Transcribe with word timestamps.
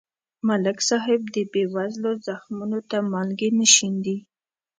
ملک 0.47 0.77
صاحب 0.89 1.21
د 1.35 1.35
بېوزلو 1.51 2.11
زخمونو 2.27 2.79
ته 2.89 2.97
مالګې 3.11 3.49
نه 3.59 3.67
شیندي. 3.75 4.17